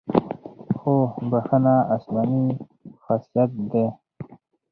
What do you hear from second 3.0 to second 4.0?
خاصیت دی.